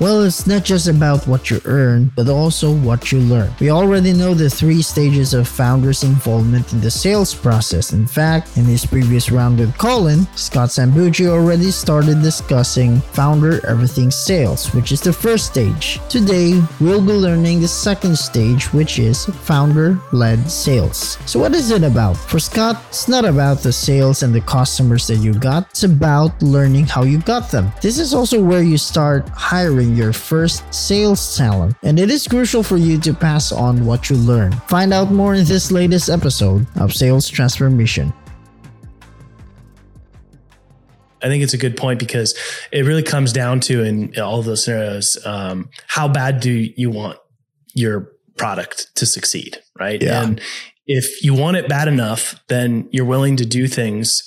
Well, 0.00 0.22
it's 0.22 0.46
not 0.46 0.64
just 0.64 0.86
about 0.86 1.26
what 1.26 1.50
you 1.50 1.60
earn, 1.64 2.12
but 2.14 2.28
also 2.28 2.72
what 2.72 3.10
you 3.10 3.18
learn. 3.18 3.50
We 3.58 3.70
already 3.70 4.12
know 4.12 4.32
the 4.32 4.48
three 4.48 4.80
stages 4.80 5.34
of 5.34 5.48
founders' 5.48 6.04
involvement 6.04 6.72
in 6.72 6.80
the 6.80 6.90
sales 6.90 7.34
process. 7.34 7.92
In 7.92 8.06
fact, 8.06 8.56
in 8.56 8.64
his 8.64 8.86
previous 8.86 9.32
round 9.32 9.58
with 9.58 9.76
Colin, 9.76 10.28
Scott 10.36 10.68
Sambucci 10.68 11.26
already 11.26 11.72
started 11.72 12.22
discussing 12.22 13.00
founder 13.10 13.58
everything 13.66 14.12
sales, 14.12 14.72
which 14.72 14.92
is 14.92 15.00
the 15.00 15.12
first 15.12 15.46
stage. 15.46 15.98
Today, 16.08 16.62
we'll 16.80 17.04
be 17.04 17.12
learning 17.12 17.60
the 17.60 17.66
second 17.66 18.16
stage, 18.16 18.72
which 18.72 19.00
is 19.00 19.26
founder 19.26 19.98
led 20.12 20.48
sales. 20.48 21.18
So, 21.26 21.40
what 21.40 21.56
is 21.56 21.72
it 21.72 21.82
about? 21.82 22.16
For 22.16 22.38
Scott, 22.38 22.84
it's 22.90 23.08
not 23.08 23.24
about 23.24 23.64
the 23.64 23.72
sales 23.72 24.22
and 24.22 24.32
the 24.32 24.42
customers 24.42 25.08
that 25.08 25.16
you 25.16 25.34
got, 25.34 25.68
it's 25.70 25.82
about 25.82 26.40
learning 26.40 26.86
how 26.86 27.02
you 27.02 27.18
got 27.18 27.50
them. 27.50 27.72
This 27.82 27.98
is 27.98 28.14
also 28.14 28.40
where 28.40 28.62
you 28.62 28.78
start 28.78 29.28
hiring 29.30 29.87
your 29.96 30.12
first 30.12 30.72
sales 30.72 31.36
talent, 31.36 31.76
and 31.82 31.98
it 31.98 32.10
is 32.10 32.26
crucial 32.26 32.62
for 32.62 32.76
you 32.76 32.98
to 33.00 33.14
pass 33.14 33.52
on 33.52 33.84
what 33.86 34.10
you 34.10 34.16
learn. 34.16 34.52
Find 34.68 34.92
out 34.92 35.10
more 35.10 35.34
in 35.34 35.44
this 35.44 35.70
latest 35.70 36.08
episode 36.08 36.66
of 36.76 36.92
Sales 36.92 37.28
Transformation. 37.28 38.12
I 41.22 41.26
think 41.26 41.42
it's 41.42 41.54
a 41.54 41.58
good 41.58 41.76
point 41.76 41.98
because 41.98 42.36
it 42.70 42.84
really 42.84 43.02
comes 43.02 43.32
down 43.32 43.60
to 43.60 43.82
in 43.82 44.18
all 44.18 44.42
those 44.42 44.64
scenarios, 44.64 45.18
um, 45.26 45.68
how 45.88 46.08
bad 46.08 46.40
do 46.40 46.50
you 46.50 46.90
want 46.90 47.18
your 47.74 48.12
product 48.36 48.94
to 48.96 49.06
succeed, 49.06 49.58
right? 49.78 50.00
Yeah. 50.00 50.22
And 50.22 50.40
if 50.86 51.22
you 51.24 51.34
want 51.34 51.56
it 51.56 51.68
bad 51.68 51.88
enough, 51.88 52.40
then 52.48 52.88
you're 52.92 53.04
willing 53.04 53.36
to 53.36 53.44
do 53.44 53.66
things 53.66 54.22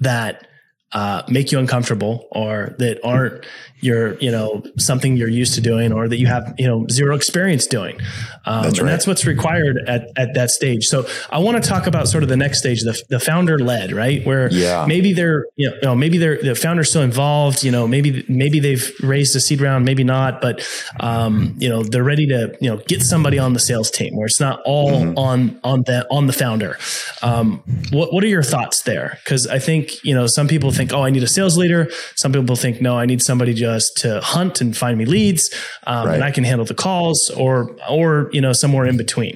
that 0.00 0.46
uh, 0.92 1.22
make 1.28 1.52
you 1.52 1.58
uncomfortable 1.58 2.26
or 2.32 2.74
that 2.78 2.98
aren't 3.04 3.44
your 3.80 4.14
you 4.18 4.30
know 4.30 4.62
something 4.76 5.16
you're 5.16 5.28
used 5.28 5.54
to 5.54 5.60
doing 5.60 5.92
or 5.92 6.06
that 6.08 6.18
you 6.18 6.26
have 6.26 6.54
you 6.58 6.66
know 6.66 6.86
zero 6.90 7.14
experience 7.16 7.66
doing 7.66 7.98
um, 8.44 8.64
That's 8.64 8.78
and 8.78 8.86
right. 8.86 8.90
that's 8.90 9.06
what's 9.06 9.24
required 9.24 9.78
at, 9.86 10.08
at 10.16 10.34
that 10.34 10.50
stage 10.50 10.84
so 10.84 11.06
i 11.30 11.38
want 11.38 11.62
to 11.62 11.66
talk 11.66 11.86
about 11.86 12.06
sort 12.08 12.22
of 12.22 12.28
the 12.28 12.36
next 12.36 12.58
stage 12.58 12.82
the, 12.82 13.00
the 13.08 13.18
founder 13.20 13.58
led 13.58 13.92
right 13.92 14.26
where 14.26 14.52
Yeah. 14.52 14.84
maybe 14.86 15.12
they're 15.14 15.46
you 15.56 15.72
know 15.82 15.94
maybe 15.94 16.18
they're 16.18 16.42
the 16.42 16.54
founder's 16.54 16.90
still 16.90 17.00
involved 17.02 17.62
you 17.64 17.70
know 17.70 17.88
maybe 17.88 18.22
maybe 18.28 18.60
they've 18.60 18.92
raised 19.02 19.34
a 19.36 19.40
seed 19.40 19.60
round 19.62 19.84
maybe 19.86 20.04
not 20.04 20.42
but 20.42 20.60
um, 20.98 21.54
you 21.58 21.68
know 21.68 21.82
they're 21.82 22.04
ready 22.04 22.26
to 22.26 22.54
you 22.60 22.68
know 22.68 22.76
get 22.86 23.00
somebody 23.02 23.38
on 23.38 23.52
the 23.54 23.60
sales 23.60 23.90
team 23.90 24.14
where 24.16 24.26
it's 24.26 24.40
not 24.40 24.60
all 24.66 24.90
Mm-hmm. 24.90 25.18
on 25.18 25.60
on 25.64 25.82
the 25.86 26.06
on 26.10 26.26
the 26.26 26.32
founder 26.32 26.76
um, 27.22 27.62
what 27.92 28.12
what 28.12 28.22
are 28.24 28.26
your 28.28 28.42
thoughts 28.42 28.82
there 28.82 29.18
because 29.24 29.46
i 29.46 29.58
think 29.58 30.02
you 30.04 30.14
know 30.14 30.26
some 30.26 30.48
people 30.48 30.72
think 30.80 30.92
oh 30.92 31.02
i 31.08 31.10
need 31.10 31.22
a 31.22 31.26
sales 31.38 31.56
leader 31.62 31.82
some 32.16 32.32
people 32.32 32.56
think 32.56 32.80
no 32.80 32.92
i 32.98 33.06
need 33.06 33.20
somebody 33.22 33.52
just 33.54 33.96
to 34.02 34.20
hunt 34.20 34.60
and 34.62 34.76
find 34.76 34.96
me 34.98 35.04
leads 35.04 35.44
um, 35.86 36.06
Right. 36.06 36.14
and 36.16 36.24
i 36.24 36.30
can 36.30 36.44
handle 36.44 36.64
the 36.64 36.74
calls 36.86 37.18
or 37.36 37.54
or 37.88 38.30
you 38.32 38.40
know 38.40 38.52
somewhere 38.62 38.86
in 38.92 38.96
between 38.96 39.34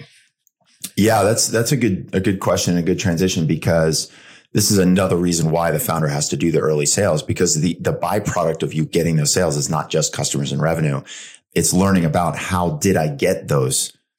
Yeah, 0.96 1.22
that's 1.28 1.48
that's 1.48 1.72
a 1.72 1.76
good 1.76 1.96
a 2.12 2.20
good 2.20 2.38
question, 2.40 2.76
a 2.76 2.82
good 2.90 2.98
transition 3.06 3.46
because 3.46 4.10
this 4.52 4.70
is 4.70 4.78
another 4.78 5.16
reason 5.16 5.50
why 5.50 5.70
the 5.72 5.80
founder 5.88 6.06
has 6.08 6.28
to 6.28 6.36
do 6.36 6.52
the 6.52 6.60
early 6.60 6.86
sales 6.86 7.20
because 7.22 7.60
the 7.64 7.72
the 7.80 7.92
byproduct 8.06 8.62
of 8.62 8.72
you 8.76 8.84
getting 8.84 9.16
those 9.16 9.32
sales 9.32 9.56
is 9.56 9.68
not 9.68 9.90
just 9.90 10.12
customers 10.14 10.52
and 10.52 10.60
revenue. 10.62 11.00
It's 11.58 11.72
learning 11.72 12.04
about 12.04 12.36
how 12.36 12.64
did 12.86 12.96
I 12.96 13.08
get 13.08 13.48
those 13.48 13.76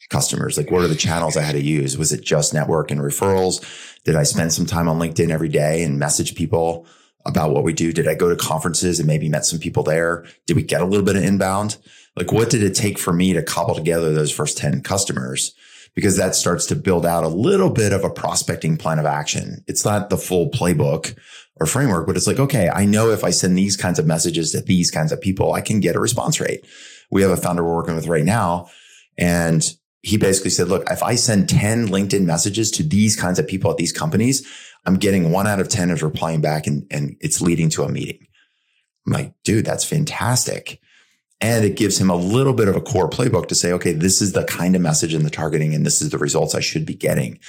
customers? 0.10 0.58
Like 0.58 0.70
what 0.72 0.84
are 0.84 0.88
the 0.90 0.96
channels 1.08 1.38
I 1.38 1.42
had 1.50 1.56
to 1.56 1.62
use? 1.80 1.98
Was 1.98 2.12
it 2.12 2.22
just 2.34 2.54
network 2.54 2.92
and 2.92 3.00
referrals? 3.02 3.56
Did 4.04 4.16
I 4.16 4.24
spend 4.24 4.52
some 4.52 4.66
time 4.66 4.88
on 4.90 5.00
LinkedIn 5.00 5.30
every 5.32 5.50
day 5.50 5.84
and 5.84 5.98
message 6.00 6.36
people 6.36 6.86
about 7.26 7.52
what 7.52 7.64
we 7.64 7.74
do? 7.74 7.92
Did 7.92 8.08
I 8.08 8.16
go 8.16 8.30
to 8.30 8.36
conferences 8.36 9.00
and 9.00 9.08
maybe 9.08 9.30
met 9.30 9.46
some 9.46 9.60
people 9.60 9.84
there? 9.84 10.26
Did 10.46 10.56
we 10.56 10.64
get 10.64 10.82
a 10.82 10.86
little 10.86 11.06
bit 11.06 11.16
of 11.16 11.24
inbound? 11.24 11.78
Like 12.16 12.32
what 12.32 12.50
did 12.50 12.64
it 12.64 12.76
take 12.76 12.98
for 12.98 13.12
me 13.12 13.34
to 13.34 13.44
cobble 13.44 13.76
together 13.76 14.14
those 14.14 14.32
first 14.32 14.58
10 14.58 14.82
customers? 14.82 15.54
because 15.96 16.18
that 16.18 16.36
starts 16.36 16.66
to 16.68 16.76
build 16.76 17.06
out 17.06 17.24
a 17.24 17.30
little 17.30 17.70
bit 17.70 17.94
of 17.94 18.04
a 18.04 18.10
prospecting 18.10 18.78
plan 18.78 19.00
of 19.00 19.06
action. 19.06 19.64
It's 19.66 19.86
not 19.86 20.10
the 20.10 20.18
full 20.18 20.52
playbook 20.52 21.18
or 21.56 21.66
framework, 21.66 22.06
but 22.06 22.18
it's 22.18 22.28
like, 22.28 22.40
okay, 22.40 22.70
I 22.70 22.86
know 22.86 23.10
if 23.10 23.24
I 23.24 23.30
send 23.30 23.58
these 23.58 23.78
kinds 23.78 23.98
of 23.98 24.06
messages 24.06 24.52
to 24.52 24.62
these 24.62 24.92
kinds 24.92 25.14
of 25.14 25.22
people, 25.22 25.54
I 25.54 25.62
can 25.62 25.80
get 25.80 25.96
a 25.96 26.00
response 26.00 26.40
rate. 26.40 26.66
We 27.10 27.22
have 27.22 27.32
a 27.32 27.38
founder 27.38 27.64
we're 27.64 27.76
working 27.76 27.96
with 27.96 28.08
right 28.08 28.26
now. 28.26 28.68
And 29.18 29.66
he 30.02 30.18
basically 30.18 30.52
said, 30.52 30.68
look, 30.68 30.84
if 30.92 31.02
I 31.02 31.16
send 31.16 31.48
10 31.48 31.88
LinkedIn 31.88 32.26
messages 32.26 32.70
to 32.72 32.84
these 32.84 33.16
kinds 33.16 33.40
of 33.40 33.48
people 33.48 33.72
at 33.72 33.78
these 33.78 33.94
companies, 33.94 34.46
I'm 34.86 34.98
getting 34.98 35.32
one 35.32 35.48
out 35.48 35.60
of 35.60 35.70
10 35.70 35.90
is 35.90 36.04
replying 36.04 36.42
back 36.42 36.68
and, 36.68 36.86
and 36.92 37.16
it's 37.20 37.42
leading 37.42 37.70
to 37.72 37.84
a 37.84 37.90
meeting. 37.90 38.28
I'm 39.06 39.14
like, 39.14 39.34
dude, 39.44 39.66
that's 39.66 39.84
fantastic. 39.84 40.80
And 41.42 41.66
it 41.66 41.76
gives 41.76 42.00
him 42.00 42.10
a 42.10 42.16
little 42.16 42.54
bit 42.54 42.68
of 42.68 42.76
a 42.76 42.82
core 42.82 43.10
playbook 43.10 43.48
to 43.48 43.56
say, 43.56 43.72
okay, 43.74 43.92
this 43.92 44.22
is 44.22 44.34
the 44.34 44.46
kind 44.46 44.76
of 44.76 44.82
message 44.82 45.14
and 45.14 45.26
the 45.26 45.30
targeting, 45.30 45.76
and 45.76 45.86
this 45.86 46.02
is 46.02 46.10
the 46.10 46.18
results 46.18 46.56
I 46.56 46.62
should 46.62 46.86
be 46.86 46.96
getting. 46.96 47.40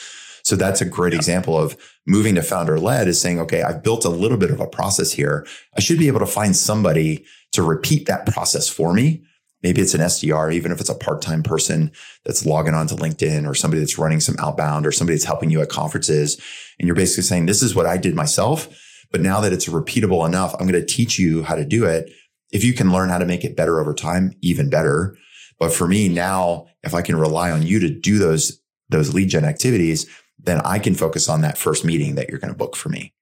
So 0.42 0.54
that's 0.54 0.80
a 0.80 0.84
great 0.84 1.14
example 1.14 1.58
of 1.58 1.76
moving 2.06 2.34
to 2.36 2.42
founder 2.42 2.78
led 2.78 3.08
is 3.08 3.20
saying, 3.20 3.40
okay, 3.40 3.62
I've 3.62 3.82
built 3.82 4.04
a 4.04 4.10
little 4.10 4.38
bit 4.38 4.50
of 4.50 4.60
a 4.60 4.66
process 4.66 5.12
here. 5.12 5.46
I 5.76 5.80
should 5.80 5.98
be 5.98 6.08
able 6.08 6.20
to 6.20 6.26
find 6.26 6.54
somebody 6.54 7.24
to 7.52 7.62
repeat 7.62 8.06
that 8.06 8.26
process 8.26 8.68
for 8.68 8.92
me. 8.92 9.24
Maybe 9.62 9.80
it's 9.80 9.94
an 9.94 10.00
SDR, 10.00 10.52
even 10.52 10.70
if 10.70 10.80
it's 10.80 10.90
a 10.90 10.94
part-time 10.94 11.42
person 11.42 11.90
that's 12.24 12.44
logging 12.44 12.74
onto 12.74 12.94
LinkedIn 12.94 13.48
or 13.48 13.54
somebody 13.54 13.80
that's 13.80 13.98
running 13.98 14.20
some 14.20 14.36
outbound 14.38 14.86
or 14.86 14.92
somebody 14.92 15.16
that's 15.16 15.24
helping 15.24 15.50
you 15.50 15.60
at 15.62 15.68
conferences. 15.68 16.40
And 16.78 16.86
you're 16.86 16.94
basically 16.94 17.24
saying, 17.24 17.46
this 17.46 17.62
is 17.62 17.74
what 17.74 17.86
I 17.86 17.96
did 17.96 18.14
myself. 18.14 18.68
But 19.10 19.22
now 19.22 19.40
that 19.40 19.52
it's 19.52 19.66
repeatable 19.66 20.26
enough, 20.26 20.54
I'm 20.54 20.68
going 20.68 20.80
to 20.80 20.84
teach 20.84 21.18
you 21.18 21.42
how 21.42 21.54
to 21.54 21.64
do 21.64 21.86
it. 21.86 22.12
If 22.52 22.64
you 22.64 22.74
can 22.74 22.92
learn 22.92 23.08
how 23.08 23.18
to 23.18 23.26
make 23.26 23.44
it 23.44 23.56
better 23.56 23.80
over 23.80 23.94
time, 23.94 24.34
even 24.42 24.68
better. 24.68 25.16
But 25.58 25.72
for 25.72 25.88
me 25.88 26.08
now, 26.08 26.66
if 26.82 26.94
I 26.94 27.02
can 27.02 27.16
rely 27.16 27.50
on 27.50 27.62
you 27.62 27.78
to 27.80 27.88
do 27.88 28.18
those, 28.18 28.60
those 28.88 29.14
lead 29.14 29.30
gen 29.30 29.44
activities, 29.44 30.06
then 30.38 30.60
I 30.60 30.78
can 30.78 30.94
focus 30.94 31.28
on 31.28 31.40
that 31.40 31.58
first 31.58 31.84
meeting 31.84 32.14
that 32.16 32.28
you're 32.28 32.38
going 32.38 32.52
to 32.52 32.58
book 32.58 32.76
for 32.76 32.88
me. 32.88 33.14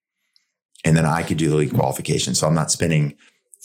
And 0.83 0.95
then 0.95 1.05
I 1.05 1.23
could 1.23 1.37
do 1.37 1.49
the 1.49 1.55
lead 1.55 1.73
qualification. 1.73 2.35
So 2.35 2.45
I'm 2.45 2.53
not 2.53 2.71
spending 2.71 3.15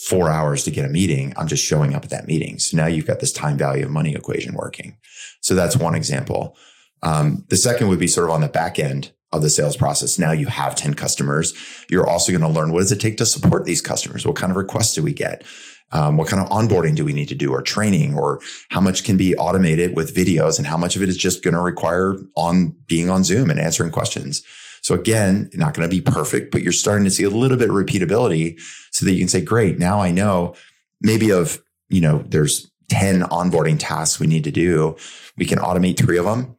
four 0.07 0.31
hours 0.31 0.65
to 0.65 0.71
get 0.71 0.85
a 0.85 0.89
meeting. 0.89 1.33
I'm 1.37 1.47
just 1.47 1.65
showing 1.65 1.95
up 1.95 2.05
at 2.05 2.11
that 2.11 2.27
meeting. 2.27 2.59
So 2.59 2.77
now 2.77 2.87
you've 2.87 3.07
got 3.07 3.21
this 3.21 3.33
time 3.33 3.59
value 3.59 3.85
of 3.85 3.91
money 3.91 4.15
equation 4.15 4.55
working. 4.55 4.97
So 5.41 5.55
that's 5.55 5.77
one 5.77 5.95
example. 5.95 6.57
Um, 7.03 7.45
the 7.49 7.57
second 7.57 7.89
would 7.89 7.99
be 7.99 8.07
sort 8.07 8.29
of 8.29 8.35
on 8.35 8.41
the 8.41 8.49
back 8.49 8.79
end 8.79 9.13
of 9.33 9.43
the 9.43 9.51
sales 9.51 9.77
process. 9.77 10.19
Now 10.19 10.33
you 10.33 10.47
have 10.47 10.75
10 10.75 10.95
customers. 10.95 11.55
You're 11.89 12.09
also 12.09 12.33
going 12.33 12.43
to 12.43 12.49
learn 12.49 12.73
what 12.73 12.81
does 12.81 12.93
it 12.93 13.01
take 13.01 13.17
to 13.19 13.27
support 13.27 13.65
these 13.65 13.81
customers? 13.81 14.27
What 14.27 14.37
kind 14.37 14.51
of 14.51 14.57
requests 14.57 14.95
do 14.95 15.03
we 15.03 15.13
get? 15.13 15.45
Um, 15.93 16.17
what 16.17 16.29
kind 16.29 16.43
of 16.43 16.49
onboarding 16.51 16.95
do 16.95 17.05
we 17.05 17.13
need 17.13 17.29
to 17.29 17.35
do 17.35 17.53
or 17.53 17.63
training 17.63 18.17
or 18.17 18.41
how 18.69 18.81
much 18.81 19.05
can 19.05 19.17
be 19.17 19.37
automated 19.37 19.97
with 19.97 20.15
videos 20.15 20.57
and 20.57 20.67
how 20.67 20.77
much 20.77 20.97
of 20.97 21.03
it 21.03 21.09
is 21.09 21.17
just 21.17 21.43
going 21.43 21.55
to 21.55 21.61
require 21.61 22.17
on 22.37 22.77
being 22.87 23.11
on 23.11 23.25
Zoom 23.25 23.51
and 23.51 23.59
answering 23.59 23.91
questions. 23.91 24.43
So 24.83 24.95
again, 24.95 25.51
not 25.55 25.75
going 25.75 25.89
to 25.89 25.95
be 25.95 26.01
perfect, 26.01 26.51
but 26.51 26.63
you're 26.63 26.73
starting 26.73 27.05
to 27.05 27.11
see 27.11 27.25
a 27.25 27.31
little 27.31 27.57
bit 27.57 27.71
of 27.71 27.75
repeatability 27.75 28.61
so 28.91 29.05
that 29.05 29.13
you 29.13 29.19
can 29.19 29.29
say, 29.29 29.41
great, 29.41 29.79
now 29.79 30.01
I 30.01 30.11
know 30.11 30.55
maybe 31.01 31.31
of, 31.31 31.63
you 31.89 32.01
know, 32.01 32.25
there's 32.27 32.71
10 32.89 33.23
onboarding 33.23 33.77
tasks 33.79 34.19
we 34.19 34.27
need 34.27 34.45
to 34.45 34.51
do. 34.51 34.97
We 35.37 35.47
can 35.47 35.59
automate 35.59 35.97
three 35.97 36.19
of 36.19 36.25
them. 36.25 36.57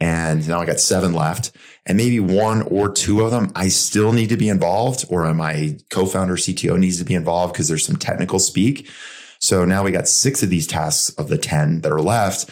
And 0.00 0.46
now 0.48 0.60
I 0.60 0.66
got 0.66 0.80
seven 0.80 1.12
left. 1.12 1.52
And 1.86 1.96
maybe 1.96 2.20
one 2.20 2.62
or 2.62 2.90
two 2.90 3.22
of 3.22 3.30
them, 3.30 3.52
I 3.54 3.68
still 3.68 4.12
need 4.12 4.28
to 4.30 4.36
be 4.36 4.48
involved, 4.48 5.04
or 5.08 5.32
my 5.34 5.78
co-founder 5.90 6.36
CTO 6.36 6.78
needs 6.78 6.98
to 6.98 7.04
be 7.04 7.14
involved 7.14 7.52
because 7.52 7.68
there's 7.68 7.86
some 7.86 7.96
technical 7.96 8.38
speak. 8.38 8.90
So 9.38 9.64
now 9.64 9.84
we 9.84 9.92
got 9.92 10.08
six 10.08 10.42
of 10.42 10.50
these 10.50 10.66
tasks 10.66 11.10
of 11.16 11.28
the 11.28 11.38
10 11.38 11.82
that 11.82 11.92
are 11.92 12.00
left. 12.00 12.50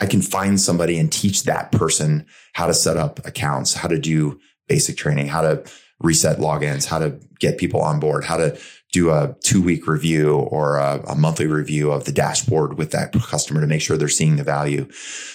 I 0.00 0.06
can 0.06 0.22
find 0.22 0.60
somebody 0.60 0.98
and 0.98 1.12
teach 1.12 1.44
that 1.44 1.72
person 1.72 2.26
how 2.54 2.66
to 2.66 2.74
set 2.74 2.96
up 2.96 3.24
accounts, 3.26 3.74
how 3.74 3.88
to 3.88 3.98
do 3.98 4.40
basic 4.68 4.96
training, 4.96 5.28
how 5.28 5.42
to 5.42 5.64
reset 6.00 6.38
logins, 6.38 6.86
how 6.86 6.98
to 6.98 7.18
get 7.38 7.58
people 7.58 7.80
on 7.80 8.00
board, 8.00 8.24
how 8.24 8.36
to 8.36 8.58
do 8.92 9.10
a 9.10 9.34
two 9.42 9.62
week 9.62 9.86
review 9.86 10.36
or 10.36 10.76
a, 10.76 11.02
a, 11.08 11.14
monthly 11.16 11.46
review 11.46 11.90
of 11.90 12.04
the 12.04 12.12
dashboard 12.12 12.78
with 12.78 12.92
that 12.92 13.12
customer 13.12 13.60
to 13.60 13.66
make 13.66 13.82
sure 13.82 13.96
they're 13.96 14.08
seeing 14.08 14.36
the 14.36 14.44
value. 14.44 14.86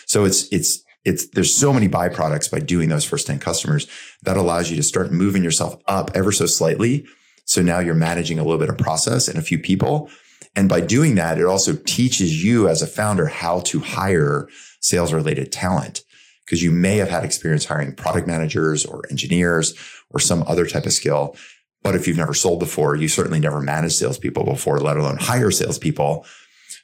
So 0.06 0.23
it's, 0.23 0.47
it's, 0.51 0.81
it's, 1.03 1.27
there's 1.29 1.53
so 1.53 1.73
many 1.73 1.89
byproducts 1.89 2.50
by 2.50 2.59
doing 2.59 2.89
those 2.89 3.03
first 3.03 3.27
10 3.27 3.39
customers 3.39 3.88
that 4.23 4.38
allows 4.38 4.69
you 4.69 4.77
to 4.77 4.83
start 4.83 5.12
moving 5.12 5.44
yourself 5.44 5.75
up 5.88 6.12
ever 6.13 6.31
so 6.31 6.45
slightly. 6.45 7.05
So 7.45 7.62
now 7.62 7.79
you're 7.79 7.95
managing 7.95 8.39
a 8.39 8.44
little 8.44 8.59
bit 8.59 8.69
of 8.69 8.77
process 8.77 9.27
and 9.27 9.38
a 9.38 9.41
few 9.41 9.59
people. 9.59 10.09
And 10.56 10.68
by 10.68 10.81
doing 10.81 11.16
that, 11.16 11.38
it 11.38 11.46
also 11.46 11.75
teaches 11.75 12.44
you 12.44 12.68
as 12.68 12.81
a 12.81 12.88
founder 12.88 13.28
how 13.28 13.62
to 13.62 13.80
hire 13.80 14.50
sales 14.81 15.13
related 15.13 15.51
talent 15.51 16.04
because 16.46 16.63
you 16.63 16.72
may 16.72 16.98
have 16.98 17.10
had 17.10 17.24
experience 17.24 17.66
hiring 17.66 17.94
product 17.94 18.28
managers 18.28 18.86
or 18.86 19.04
engineers 19.10 19.75
or 20.10 20.19
some 20.19 20.44
other 20.48 20.66
type 20.66 20.86
of 20.86 20.94
skill. 20.94 21.36
But 21.84 21.96
if 21.96 22.07
you've 22.07 22.18
never 22.18 22.34
sold 22.34 22.60
before, 22.60 22.96
you 22.96 23.07
certainly 23.07 23.40
never 23.40 23.62
managed 23.62 23.96
salespeople 23.96 24.44
before, 24.44 24.80
let 24.80 24.98
alone 24.98 25.18
hire 25.18 25.51
salespeople. 25.51 26.25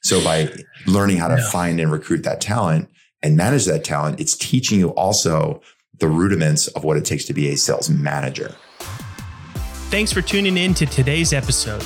So 0.03 0.23
by 0.23 0.53
learning 0.85 1.17
how 1.17 1.29
to 1.29 1.37
yeah. 1.37 1.49
find 1.49 1.79
and 1.79 1.91
recruit 1.91 2.23
that 2.23 2.41
talent 2.41 2.89
and 3.23 3.35
manage 3.35 3.65
that 3.65 3.83
talent, 3.83 4.19
it's 4.19 4.37
teaching 4.37 4.79
you 4.79 4.89
also 4.89 5.61
the 5.99 6.07
rudiments 6.07 6.67
of 6.69 6.83
what 6.83 6.97
it 6.97 7.05
takes 7.05 7.25
to 7.25 7.33
be 7.33 7.49
a 7.49 7.57
sales 7.57 7.89
manager. 7.89 8.55
Thanks 9.89 10.13
for 10.13 10.21
tuning 10.21 10.57
in 10.57 10.73
to 10.75 10.85
today's 10.85 11.33
episode. 11.33 11.85